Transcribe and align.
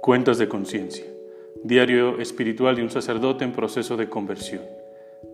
Cuentas 0.00 0.38
de 0.38 0.48
conciencia. 0.48 1.04
Diario 1.62 2.20
espiritual 2.20 2.74
de 2.74 2.82
un 2.82 2.88
sacerdote 2.88 3.44
en 3.44 3.52
proceso 3.52 3.98
de 3.98 4.08
conversión. 4.08 4.62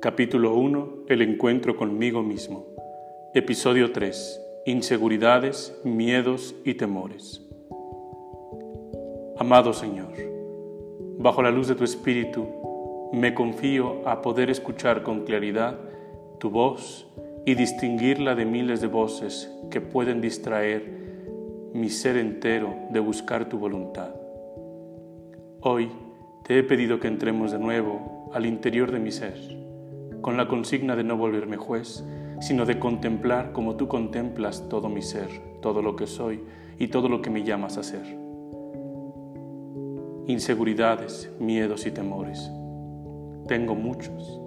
Capítulo 0.00 0.56
1. 0.56 1.04
El 1.06 1.22
encuentro 1.22 1.76
conmigo 1.76 2.20
mismo. 2.24 2.66
Episodio 3.32 3.92
3. 3.92 4.40
Inseguridades, 4.66 5.78
miedos 5.84 6.56
y 6.64 6.74
temores. 6.74 7.46
Amado 9.38 9.72
Señor, 9.72 10.12
bajo 11.16 11.42
la 11.42 11.52
luz 11.52 11.68
de 11.68 11.76
tu 11.76 11.84
Espíritu, 11.84 12.44
me 13.12 13.34
confío 13.34 14.02
a 14.04 14.20
poder 14.20 14.50
escuchar 14.50 15.04
con 15.04 15.20
claridad 15.20 15.78
tu 16.40 16.50
voz 16.50 17.06
y 17.44 17.54
distinguirla 17.54 18.34
de 18.34 18.46
miles 18.46 18.80
de 18.80 18.88
voces 18.88 19.48
que 19.70 19.80
pueden 19.80 20.20
distraer 20.20 20.90
mi 21.72 21.88
ser 21.88 22.16
entero 22.16 22.74
de 22.90 22.98
buscar 22.98 23.48
tu 23.48 23.60
voluntad. 23.60 24.25
Hoy 25.62 25.90
te 26.44 26.58
he 26.58 26.62
pedido 26.62 27.00
que 27.00 27.08
entremos 27.08 27.50
de 27.50 27.58
nuevo 27.58 28.30
al 28.32 28.44
interior 28.44 28.92
de 28.92 28.98
mi 28.98 29.10
ser, 29.10 29.34
con 30.20 30.36
la 30.36 30.48
consigna 30.48 30.94
de 30.94 31.02
no 31.02 31.16
volverme 31.16 31.56
juez, 31.56 32.04
sino 32.40 32.66
de 32.66 32.78
contemplar 32.78 33.52
como 33.52 33.76
tú 33.76 33.88
contemplas 33.88 34.68
todo 34.68 34.90
mi 34.90 35.00
ser, 35.00 35.28
todo 35.62 35.80
lo 35.80 35.96
que 35.96 36.06
soy 36.06 36.42
y 36.78 36.88
todo 36.88 37.08
lo 37.08 37.22
que 37.22 37.30
me 37.30 37.42
llamas 37.42 37.78
a 37.78 37.82
ser. 37.82 38.04
Inseguridades, 40.26 41.32
miedos 41.40 41.86
y 41.86 41.90
temores. 41.90 42.50
Tengo 43.48 43.74
muchos. 43.74 44.40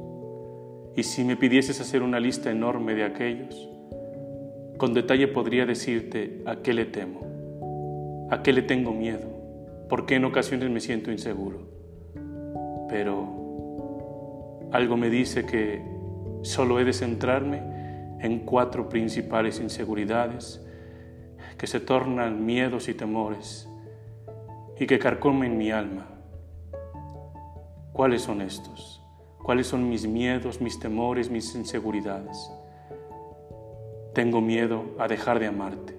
Y 0.95 1.03
si 1.03 1.23
me 1.23 1.37
pidieses 1.37 1.81
hacer 1.81 2.03
una 2.03 2.19
lista 2.19 2.51
enorme 2.51 2.93
de 2.93 3.03
aquellos, 3.03 3.67
con 4.77 4.93
detalle 4.93 5.27
podría 5.27 5.65
decirte 5.65 6.43
a 6.45 6.57
qué 6.57 6.73
le 6.73 6.85
temo, 6.85 8.27
a 8.29 8.43
qué 8.43 8.53
le 8.53 8.61
tengo 8.61 8.93
miedo, 8.93 9.38
por 9.89 10.05
qué 10.05 10.15
en 10.15 10.25
ocasiones 10.25 10.69
me 10.69 10.79
siento 10.79 11.11
inseguro. 11.11 11.67
Pero 12.87 14.69
algo 14.71 14.95
me 14.95 15.09
dice 15.09 15.45
que 15.45 15.83
solo 16.43 16.79
he 16.79 16.85
de 16.85 16.93
centrarme 16.93 17.61
en 18.19 18.39
cuatro 18.39 18.87
principales 18.87 19.59
inseguridades 19.59 20.63
que 21.57 21.67
se 21.67 21.79
tornan 21.79 22.45
miedos 22.45 22.87
y 22.87 22.93
temores 22.93 23.67
y 24.79 24.85
que 24.85 24.99
carcomen 24.99 25.57
mi 25.57 25.71
alma. 25.71 26.07
¿Cuáles 27.91 28.21
son 28.21 28.41
estos? 28.41 29.03
¿Cuáles 29.43 29.67
son 29.67 29.89
mis 29.89 30.07
miedos, 30.07 30.61
mis 30.61 30.79
temores, 30.79 31.29
mis 31.29 31.53
inseguridades? 31.55 32.51
Tengo 34.13 34.39
miedo 34.41 34.85
a 34.99 35.07
dejar 35.07 35.39
de 35.39 35.47
amarte, 35.47 35.97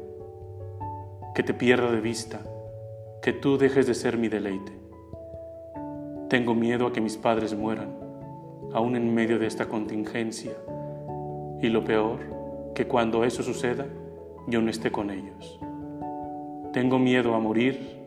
que 1.34 1.42
te 1.42 1.52
pierda 1.52 1.90
de 1.90 2.00
vista, 2.00 2.40
que 3.22 3.32
tú 3.32 3.58
dejes 3.58 3.86
de 3.86 3.94
ser 3.94 4.16
mi 4.16 4.28
deleite. 4.28 4.72
Tengo 6.28 6.54
miedo 6.54 6.86
a 6.86 6.92
que 6.92 7.00
mis 7.00 7.16
padres 7.16 7.54
mueran, 7.54 7.94
aún 8.72 8.96
en 8.96 9.12
medio 9.12 9.38
de 9.38 9.46
esta 9.46 9.68
contingencia. 9.68 10.52
Y 11.60 11.68
lo 11.68 11.84
peor, 11.84 12.20
que 12.74 12.86
cuando 12.86 13.24
eso 13.24 13.42
suceda, 13.42 13.86
yo 14.46 14.62
no 14.62 14.70
esté 14.70 14.90
con 14.90 15.10
ellos. 15.10 15.60
Tengo 16.72 16.98
miedo 16.98 17.34
a 17.34 17.40
morir 17.40 18.00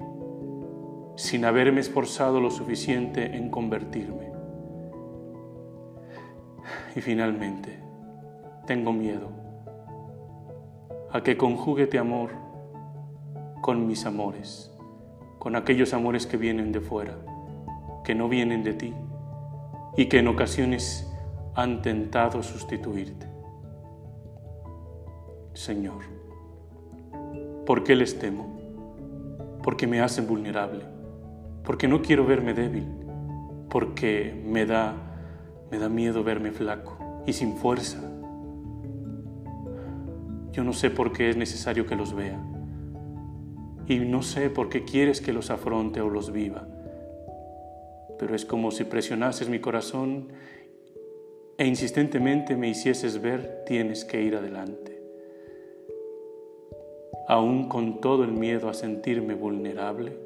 sin 1.15 1.45
haberme 1.45 1.81
esforzado 1.81 2.39
lo 2.39 2.49
suficiente 2.49 3.35
en 3.37 3.49
convertirme. 3.49 4.31
Y 6.95 7.01
finalmente, 7.01 7.77
tengo 8.65 8.93
miedo 8.93 9.29
a 11.11 11.21
que 11.21 11.37
conjugue 11.37 11.87
tu 11.87 11.99
amor 11.99 12.31
con 13.61 13.85
mis 13.85 14.05
amores, 14.05 14.72
con 15.43 15.57
aquellos 15.57 15.93
amores 15.93 16.25
que 16.25 16.37
vienen 16.37 16.71
de 16.71 16.79
fuera, 16.79 17.17
que 18.05 18.15
no 18.15 18.29
vienen 18.29 18.63
de 18.63 18.73
ti 18.73 18.93
y 19.97 20.05
que 20.05 20.19
en 20.19 20.29
ocasiones 20.29 21.13
han 21.53 21.81
tentado 21.81 22.41
sustituirte. 22.41 23.27
Señor, 25.53 26.03
¿por 27.65 27.83
qué 27.83 27.93
les 27.97 28.17
temo? 28.17 28.57
Porque 29.61 29.85
me 29.85 29.99
hacen 29.99 30.27
vulnerable, 30.27 30.85
porque 31.65 31.89
no 31.89 32.01
quiero 32.01 32.25
verme 32.25 32.53
débil, 32.53 32.87
porque 33.69 34.41
me 34.47 34.65
da, 34.65 34.95
me 35.69 35.77
da 35.77 35.89
miedo 35.89 36.23
verme 36.23 36.53
flaco 36.53 36.97
y 37.27 37.33
sin 37.33 37.57
fuerza 37.57 37.99
yo 40.53 40.63
no 40.63 40.71
sé 40.71 40.89
por 40.89 41.11
qué 41.11 41.31
es 41.31 41.35
necesario 41.35 41.85
que 41.85 41.97
los 41.97 42.13
vea. 42.13 42.39
Y 43.87 43.99
no 43.99 44.21
sé 44.21 44.49
por 44.49 44.69
qué 44.69 44.83
quieres 44.83 45.21
que 45.21 45.33
los 45.33 45.49
afronte 45.49 46.01
o 46.01 46.09
los 46.09 46.31
viva. 46.31 46.65
Pero 48.17 48.35
es 48.35 48.45
como 48.45 48.71
si 48.71 48.85
presionases 48.85 49.49
mi 49.49 49.59
corazón 49.59 50.29
e 51.57 51.65
insistentemente 51.67 52.55
me 52.55 52.69
hicieses 52.69 53.21
ver, 53.21 53.63
tienes 53.65 54.05
que 54.05 54.21
ir 54.21 54.35
adelante. 54.35 55.01
Aún 57.27 57.69
con 57.69 58.01
todo 58.01 58.23
el 58.23 58.31
miedo 58.31 58.69
a 58.69 58.73
sentirme 58.73 59.33
vulnerable, 59.33 60.17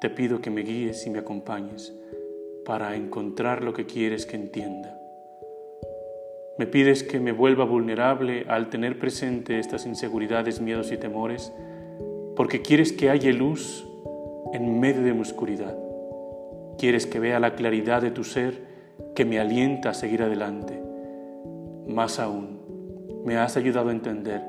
te 0.00 0.10
pido 0.10 0.40
que 0.40 0.50
me 0.50 0.62
guíes 0.62 1.06
y 1.06 1.10
me 1.10 1.18
acompañes 1.18 1.94
para 2.64 2.96
encontrar 2.96 3.62
lo 3.62 3.72
que 3.72 3.86
quieres 3.86 4.26
que 4.26 4.36
entienda 4.36 5.03
me 6.58 6.66
pides 6.66 7.02
que 7.02 7.18
me 7.18 7.32
vuelva 7.32 7.64
vulnerable 7.64 8.46
al 8.48 8.68
tener 8.68 8.98
presente 8.98 9.58
estas 9.58 9.86
inseguridades, 9.86 10.60
miedos 10.60 10.92
y 10.92 10.96
temores, 10.96 11.52
porque 12.36 12.62
quieres 12.62 12.92
que 12.92 13.10
haya 13.10 13.32
luz 13.32 13.86
en 14.52 14.78
medio 14.78 15.02
de 15.02 15.14
mi 15.14 15.20
oscuridad. 15.20 15.76
Quieres 16.78 17.06
que 17.06 17.18
vea 17.18 17.40
la 17.40 17.54
claridad 17.54 18.02
de 18.02 18.10
tu 18.10 18.24
ser 18.24 18.62
que 19.14 19.24
me 19.24 19.40
alienta 19.40 19.90
a 19.90 19.94
seguir 19.94 20.22
adelante. 20.22 20.80
Más 21.88 22.18
aún, 22.20 22.60
me 23.24 23.36
has 23.36 23.56
ayudado 23.56 23.88
a 23.88 23.92
entender 23.92 24.42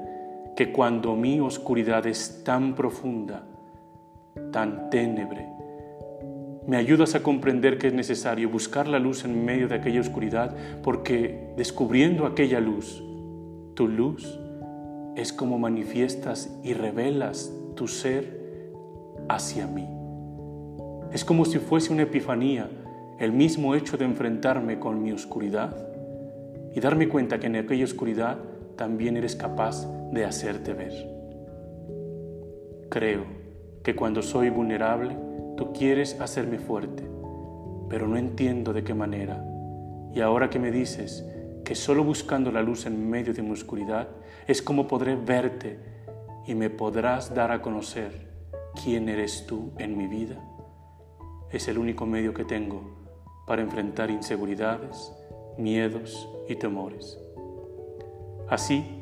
que 0.55 0.72
cuando 0.72 1.16
mi 1.16 1.39
oscuridad 1.39 2.05
es 2.07 2.43
tan 2.43 2.75
profunda, 2.75 3.43
tan 4.51 4.89
ténebre, 4.89 5.47
me 6.67 6.77
ayudas 6.77 7.13
a 7.15 7.21
comprender 7.21 7.77
que 7.77 7.87
es 7.87 7.93
necesario 7.93 8.49
buscar 8.49 8.87
la 8.87 8.99
luz 8.99 9.23
en 9.23 9.45
medio 9.45 9.67
de 9.67 9.75
aquella 9.75 10.01
oscuridad, 10.01 10.55
porque 10.83 11.53
descubriendo 11.57 12.25
aquella 12.25 12.59
luz, 12.59 13.03
tu 13.75 13.87
luz 13.87 14.39
es 15.15 15.31
como 15.31 15.59
manifiestas 15.59 16.49
y 16.63 16.73
revelas 16.73 17.51
tu 17.75 17.87
ser 17.87 18.71
hacia 19.29 19.67
mí. 19.67 19.87
Es 21.11 21.23
como 21.23 21.45
si 21.45 21.59
fuese 21.59 21.93
una 21.93 22.03
epifanía, 22.03 22.69
el 23.19 23.31
mismo 23.31 23.75
hecho 23.75 23.97
de 23.97 24.05
enfrentarme 24.05 24.79
con 24.79 25.01
mi 25.01 25.11
oscuridad 25.11 25.75
y 26.73 26.79
darme 26.79 27.07
cuenta 27.07 27.39
que 27.39 27.47
en 27.47 27.55
aquella 27.55 27.85
oscuridad 27.85 28.37
también 28.75 29.15
eres 29.15 29.35
capaz 29.35 29.87
de 30.11 30.25
hacerte 30.25 30.73
ver. 30.73 30.93
Creo 32.89 33.23
que 33.83 33.95
cuando 33.95 34.21
soy 34.21 34.49
vulnerable, 34.49 35.15
Tú 35.57 35.71
quieres 35.73 36.19
hacerme 36.19 36.59
fuerte, 36.59 37.03
pero 37.89 38.07
no 38.07 38.17
entiendo 38.17 38.73
de 38.73 38.83
qué 38.83 38.93
manera. 38.93 39.43
Y 40.13 40.21
ahora 40.21 40.49
que 40.49 40.59
me 40.59 40.71
dices 40.71 41.25
que 41.63 41.75
solo 41.75 42.03
buscando 42.03 42.51
la 42.51 42.61
luz 42.61 42.85
en 42.85 43.09
medio 43.09 43.33
de 43.33 43.41
mi 43.41 43.51
oscuridad 43.51 44.07
es 44.47 44.61
como 44.61 44.88
podré 44.88 45.16
verte 45.16 45.79
y 46.45 46.55
me 46.55 46.69
podrás 46.69 47.33
dar 47.33 47.51
a 47.51 47.61
conocer 47.61 48.27
quién 48.83 49.09
eres 49.09 49.45
tú 49.47 49.71
en 49.77 49.97
mi 49.97 50.07
vida, 50.07 50.35
es 51.51 51.67
el 51.67 51.77
único 51.77 52.05
medio 52.05 52.33
que 52.33 52.43
tengo 52.43 53.07
para 53.47 53.61
enfrentar 53.61 54.09
inseguridades, 54.09 55.11
miedos 55.57 56.27
y 56.47 56.55
temores. 56.55 57.17
Así, 58.49 58.99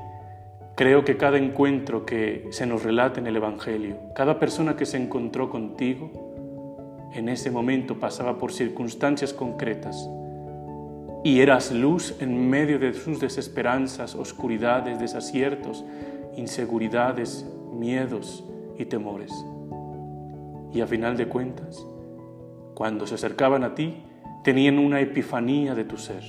creo 0.76 1.04
que 1.04 1.18
cada 1.18 1.38
encuentro 1.38 2.06
que 2.06 2.48
se 2.52 2.66
nos 2.66 2.84
relata 2.84 3.20
en 3.20 3.28
el 3.28 3.36
Evangelio, 3.36 3.98
cada 4.16 4.40
persona 4.40 4.76
que 4.76 4.86
se 4.86 4.98
encontró 4.98 5.50
contigo, 5.50 6.23
en 7.14 7.30
ese 7.30 7.52
momento 7.52 8.00
pasaba 8.00 8.38
por 8.38 8.52
circunstancias 8.52 9.34
concretas 9.34 10.10
y 11.24 11.40
eras 11.40 11.72
luz 11.72 12.16
en 12.20 12.50
medio 12.50 12.80
de 12.80 12.94
sus 12.94 13.20
desesperanzas, 13.20 14.16
oscuridades, 14.16 15.00
desaciertos, 15.00 15.86
inseguridades, 16.36 17.46
miedos 17.72 18.44
y 18.78 18.86
temores. 18.86 19.32
Y 20.74 20.82
a 20.82 20.88
final 20.88 21.16
de 21.16 21.28
cuentas, 21.28 21.86
cuando 22.74 23.08
se 23.08 23.16
acercaban 23.16 23.64
a 23.64 23.76
ti, 23.76 24.04
tenían 24.44 24.80
una 24.80 25.00
epifanía 25.00 25.76
de 25.76 25.86
tu 25.86 25.98
ser. 25.98 26.24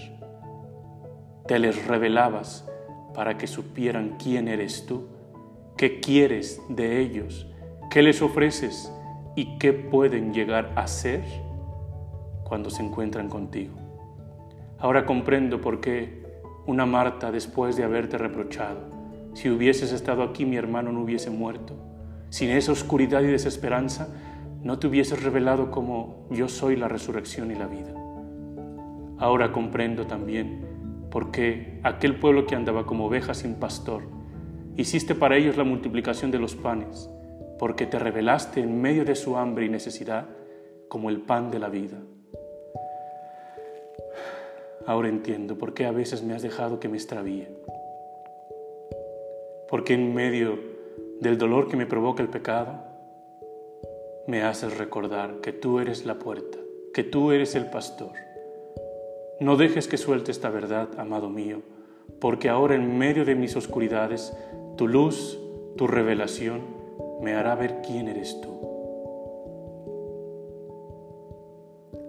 Te 1.46 1.58
les 1.58 1.86
revelabas 1.86 2.68
para 3.14 3.36
que 3.36 3.46
supieran 3.46 4.16
quién 4.22 4.48
eres 4.48 4.86
tú, 4.86 5.08
qué 5.76 5.98
quieres 5.98 6.60
de 6.68 7.00
ellos, 7.00 7.48
qué 7.90 8.02
les 8.02 8.22
ofreces 8.22 8.92
y 9.36 9.58
qué 9.58 9.72
pueden 9.72 10.32
llegar 10.32 10.72
a 10.76 10.86
ser 10.86 11.24
cuando 12.44 12.70
se 12.70 12.82
encuentran 12.82 13.28
contigo. 13.28 13.74
Ahora 14.78 15.06
comprendo 15.06 15.60
por 15.60 15.80
qué 15.80 16.22
una 16.66 16.86
Marta, 16.86 17.32
después 17.32 17.76
de 17.76 17.84
haberte 17.84 18.18
reprochado, 18.18 18.80
si 19.34 19.50
hubieses 19.50 19.92
estado 19.92 20.22
aquí 20.22 20.44
mi 20.44 20.56
hermano 20.56 20.92
no 20.92 21.02
hubiese 21.02 21.30
muerto, 21.30 21.74
sin 22.30 22.50
esa 22.50 22.72
oscuridad 22.72 23.22
y 23.22 23.26
desesperanza, 23.26 24.08
no 24.62 24.78
te 24.78 24.86
hubieses 24.86 25.22
revelado 25.22 25.70
como 25.70 26.26
yo 26.30 26.48
soy 26.48 26.76
la 26.76 26.88
resurrección 26.88 27.50
y 27.50 27.54
la 27.54 27.66
vida. 27.66 27.92
Ahora 29.18 29.52
comprendo 29.52 30.06
también 30.06 30.66
por 31.10 31.30
qué 31.30 31.80
aquel 31.82 32.18
pueblo 32.18 32.46
que 32.46 32.54
andaba 32.56 32.86
como 32.86 33.06
oveja 33.06 33.34
sin 33.34 33.54
pastor, 33.54 34.02
hiciste 34.76 35.14
para 35.14 35.36
ellos 35.36 35.56
la 35.56 35.64
multiplicación 35.64 36.30
de 36.30 36.38
los 36.38 36.54
panes, 36.54 37.10
porque 37.58 37.86
te 37.86 37.98
revelaste 37.98 38.60
en 38.60 38.80
medio 38.80 39.04
de 39.04 39.14
su 39.14 39.36
hambre 39.36 39.66
y 39.66 39.68
necesidad 39.68 40.26
como 40.88 41.10
el 41.10 41.20
pan 41.20 41.50
de 41.50 41.58
la 41.58 41.68
vida. 41.68 41.98
Ahora 44.86 45.08
entiendo 45.08 45.56
por 45.56 45.72
qué 45.72 45.86
a 45.86 45.92
veces 45.92 46.22
me 46.22 46.34
has 46.34 46.42
dejado 46.42 46.78
que 46.78 46.88
me 46.88 46.96
extravíe. 46.96 47.48
Porque 49.68 49.94
en 49.94 50.14
medio 50.14 50.58
del 51.20 51.38
dolor 51.38 51.68
que 51.68 51.76
me 51.76 51.86
provoca 51.86 52.22
el 52.22 52.28
pecado, 52.28 52.82
me 54.26 54.42
haces 54.42 54.76
recordar 54.76 55.40
que 55.40 55.52
tú 55.52 55.80
eres 55.80 56.04
la 56.04 56.18
puerta, 56.18 56.58
que 56.92 57.02
tú 57.02 57.32
eres 57.32 57.54
el 57.54 57.66
pastor. 57.70 58.12
No 59.40 59.56
dejes 59.56 59.88
que 59.88 59.96
suelte 59.96 60.30
esta 60.30 60.50
verdad, 60.50 60.88
amado 60.98 61.28
mío, 61.28 61.62
porque 62.20 62.48
ahora 62.48 62.74
en 62.74 62.98
medio 62.98 63.24
de 63.24 63.34
mis 63.34 63.56
oscuridades, 63.56 64.36
tu 64.76 64.86
luz, 64.86 65.38
tu 65.76 65.86
revelación, 65.86 66.60
me 67.20 67.34
hará 67.34 67.54
ver 67.54 67.82
quién 67.82 68.08
eres 68.08 68.40
tú. 68.40 68.50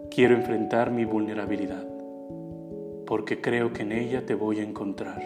Quiero 0.10 0.36
enfrentar 0.36 0.92
mi 0.92 1.06
vulnerabilidad 1.06 1.96
porque 3.06 3.42
creo 3.42 3.72
que 3.72 3.84
en 3.84 3.92
ella 3.92 4.26
te 4.26 4.36
voy 4.36 4.60
a 4.60 4.64
encontrar, 4.64 5.22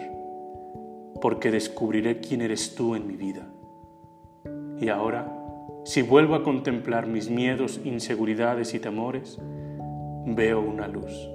porque 1.20 1.50
descubriré 1.50 2.20
quién 2.20 2.42
eres 2.42 2.74
tú 2.74 2.94
en 2.94 3.06
mi 3.06 3.16
vida. 3.16 3.48
Y 4.78 4.88
ahora, 4.88 5.32
si 5.84 6.02
vuelvo 6.02 6.34
a 6.34 6.42
contemplar 6.42 7.06
mis 7.06 7.30
miedos, 7.30 7.80
inseguridades 7.84 8.74
y 8.74 8.80
temores, 8.80 9.38
veo 10.26 10.60
una 10.60 10.88
luz. 10.88 11.28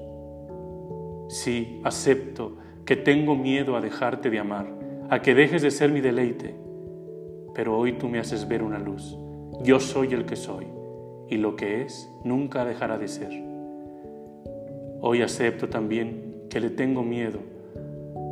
Sí, 1.27 1.81
acepto 1.83 2.57
que 2.85 2.95
tengo 2.95 3.35
miedo 3.35 3.75
a 3.75 3.81
dejarte 3.81 4.29
de 4.29 4.39
amar, 4.39 4.67
a 5.09 5.21
que 5.21 5.33
dejes 5.33 5.61
de 5.61 5.71
ser 5.71 5.91
mi 5.91 6.01
deleite, 6.01 6.55
pero 7.55 7.77
hoy 7.77 7.93
tú 7.93 8.09
me 8.09 8.19
haces 8.19 8.47
ver 8.47 8.61
una 8.61 8.77
luz. 8.77 9.17
Yo 9.63 9.79
soy 9.79 10.13
el 10.13 10.25
que 10.25 10.35
soy, 10.35 10.67
y 11.29 11.37
lo 11.37 11.55
que 11.55 11.81
es 11.81 12.11
nunca 12.23 12.65
dejará 12.65 12.97
de 12.97 13.07
ser. 13.07 13.31
Hoy 15.01 15.21
acepto 15.21 15.69
también 15.69 16.45
que 16.49 16.59
le 16.59 16.69
tengo 16.69 17.01
miedo 17.01 17.39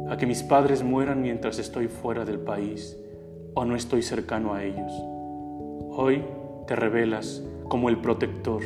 a 0.09 0.17
que 0.17 0.25
mis 0.25 0.43
padres 0.43 0.83
mueran 0.83 1.21
mientras 1.21 1.57
estoy 1.57 1.87
fuera 1.87 2.25
del 2.25 2.39
país 2.39 2.99
o 3.53 3.63
no 3.63 3.75
estoy 3.75 4.01
cercano 4.01 4.53
a 4.53 4.63
ellos. 4.63 4.91
Hoy 5.95 6.23
te 6.67 6.75
revelas 6.75 7.43
como 7.69 7.89
el 7.89 7.97
protector, 7.99 8.61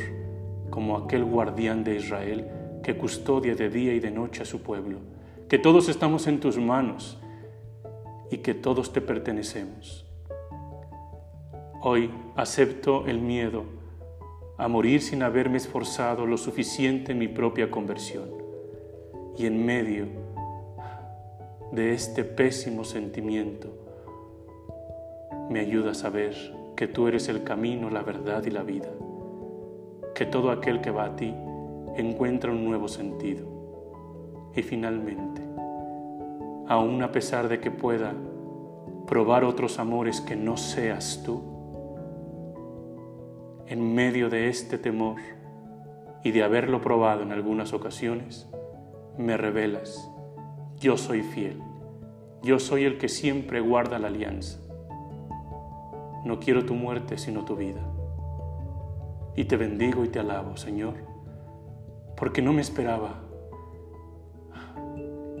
como 0.70 0.96
aquel 0.96 1.24
guardián 1.24 1.84
de 1.84 1.96
Israel 1.96 2.48
que 2.82 2.96
custodia 2.96 3.54
de 3.54 3.68
día 3.68 3.94
y 3.94 4.00
de 4.00 4.10
noche 4.10 4.42
a 4.42 4.46
su 4.46 4.62
pueblo, 4.62 4.98
que 5.48 5.58
todos 5.58 5.88
estamos 5.88 6.26
en 6.26 6.40
tus 6.40 6.58
manos 6.58 7.18
y 8.30 8.38
que 8.38 8.54
todos 8.54 8.92
te 8.92 9.00
pertenecemos. 9.00 10.07
Hoy 11.80 12.10
acepto 12.34 13.06
el 13.06 13.20
miedo 13.20 13.62
a 14.56 14.66
morir 14.66 15.00
sin 15.00 15.22
haberme 15.22 15.58
esforzado 15.58 16.26
lo 16.26 16.36
suficiente 16.36 17.12
en 17.12 17.18
mi 17.18 17.28
propia 17.28 17.70
conversión 17.70 18.30
y 19.36 19.46
en 19.46 19.64
medio 19.64 20.06
de 21.70 21.92
este 21.92 22.24
pésimo 22.24 22.82
sentimiento, 22.82 23.68
me 25.48 25.60
ayuda 25.60 25.92
a 25.92 25.94
saber 25.94 26.34
que 26.74 26.88
tú 26.88 27.06
eres 27.06 27.28
el 27.28 27.44
camino, 27.44 27.90
la 27.90 28.02
verdad 28.02 28.44
y 28.44 28.50
la 28.50 28.64
vida, 28.64 28.88
que 30.16 30.26
todo 30.26 30.50
aquel 30.50 30.80
que 30.80 30.90
va 30.90 31.04
a 31.04 31.16
ti 31.16 31.32
encuentra 31.96 32.50
un 32.50 32.64
nuevo 32.64 32.88
sentido. 32.88 33.46
Y 34.56 34.62
finalmente, 34.62 35.42
aun 36.66 37.00
a 37.04 37.12
pesar 37.12 37.48
de 37.48 37.60
que 37.60 37.70
pueda 37.70 38.14
probar 39.06 39.44
otros 39.44 39.78
amores 39.78 40.20
que 40.20 40.34
no 40.34 40.56
seas 40.56 41.22
tú, 41.24 41.57
en 43.68 43.94
medio 43.94 44.30
de 44.30 44.48
este 44.48 44.78
temor 44.78 45.20
y 46.24 46.30
de 46.30 46.42
haberlo 46.42 46.80
probado 46.80 47.22
en 47.22 47.32
algunas 47.32 47.72
ocasiones, 47.72 48.48
me 49.16 49.36
revelas, 49.36 50.10
yo 50.78 50.96
soy 50.96 51.22
fiel, 51.22 51.60
yo 52.42 52.58
soy 52.58 52.84
el 52.84 52.98
que 52.98 53.08
siempre 53.08 53.60
guarda 53.60 53.98
la 53.98 54.08
alianza. 54.08 54.58
No 56.24 56.40
quiero 56.40 56.64
tu 56.64 56.74
muerte, 56.74 57.18
sino 57.18 57.44
tu 57.44 57.56
vida. 57.56 57.80
Y 59.36 59.44
te 59.44 59.56
bendigo 59.56 60.04
y 60.04 60.08
te 60.08 60.18
alabo, 60.18 60.56
Señor, 60.56 60.94
porque 62.16 62.42
no 62.42 62.52
me 62.52 62.60
esperaba 62.60 63.22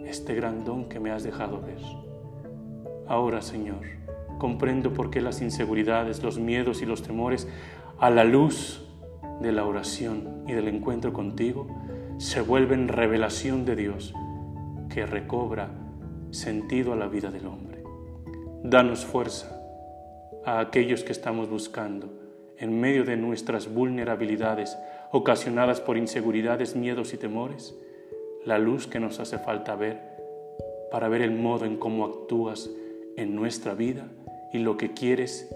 este 0.06 0.34
gran 0.34 0.64
don 0.64 0.88
que 0.88 1.00
me 1.00 1.10
has 1.10 1.22
dejado 1.22 1.60
ver. 1.60 1.80
Ahora, 3.06 3.42
Señor, 3.42 3.80
comprendo 4.38 4.92
por 4.92 5.10
qué 5.10 5.20
las 5.20 5.42
inseguridades, 5.42 6.22
los 6.22 6.38
miedos 6.38 6.82
y 6.82 6.86
los 6.86 7.02
temores, 7.02 7.48
a 8.00 8.10
la 8.10 8.22
luz 8.22 8.80
de 9.40 9.50
la 9.50 9.64
oración 9.64 10.44
y 10.46 10.52
del 10.52 10.68
encuentro 10.68 11.12
contigo, 11.12 11.66
se 12.18 12.40
vuelven 12.40 12.88
revelación 12.88 13.64
de 13.64 13.74
Dios 13.74 14.14
que 14.88 15.04
recobra 15.04 15.70
sentido 16.30 16.92
a 16.92 16.96
la 16.96 17.08
vida 17.08 17.30
del 17.30 17.46
hombre. 17.46 17.82
Danos 18.62 19.04
fuerza 19.04 19.60
a 20.44 20.60
aquellos 20.60 21.02
que 21.02 21.12
estamos 21.12 21.50
buscando 21.50 22.08
en 22.56 22.80
medio 22.80 23.04
de 23.04 23.16
nuestras 23.16 23.72
vulnerabilidades 23.72 24.78
ocasionadas 25.10 25.80
por 25.80 25.96
inseguridades, 25.96 26.76
miedos 26.76 27.14
y 27.14 27.16
temores, 27.16 27.74
la 28.44 28.58
luz 28.58 28.86
que 28.86 29.00
nos 29.00 29.18
hace 29.18 29.38
falta 29.38 29.74
ver 29.74 30.00
para 30.92 31.08
ver 31.08 31.22
el 31.22 31.32
modo 31.32 31.64
en 31.64 31.76
cómo 31.76 32.04
actúas 32.04 32.70
en 33.16 33.34
nuestra 33.34 33.74
vida 33.74 34.08
y 34.52 34.58
lo 34.58 34.76
que 34.76 34.92
quieres 34.92 35.52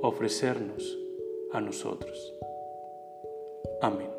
ofrecernos 0.00 1.07
a 1.52 1.60
nosotros. 1.60 2.34
Amén. 3.80 4.17